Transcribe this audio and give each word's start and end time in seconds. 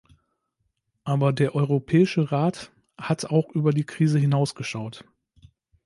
Aber 1.03 1.31
der 1.31 1.53
Europäische 1.53 2.31
Rat 2.31 2.71
hat 2.97 3.25
auch 3.25 3.49
über 3.51 3.71
die 3.71 3.85
Krise 3.85 4.17
hinaus 4.17 4.55
geschaut. 4.55 5.05